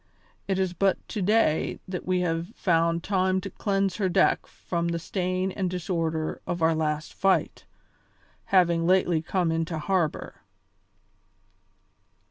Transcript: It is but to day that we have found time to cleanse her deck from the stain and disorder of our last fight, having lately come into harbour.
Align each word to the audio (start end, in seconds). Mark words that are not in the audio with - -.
It 0.47 0.57
is 0.57 0.73
but 0.73 1.07
to 1.09 1.21
day 1.21 1.79
that 1.87 2.07
we 2.07 2.21
have 2.21 2.47
found 2.55 3.03
time 3.03 3.39
to 3.41 3.51
cleanse 3.51 3.97
her 3.97 4.09
deck 4.09 4.47
from 4.47 4.87
the 4.87 4.97
stain 4.97 5.51
and 5.51 5.69
disorder 5.69 6.41
of 6.47 6.63
our 6.63 6.73
last 6.73 7.13
fight, 7.13 7.65
having 8.45 8.87
lately 8.87 9.21
come 9.21 9.51
into 9.51 9.77
harbour. 9.77 10.41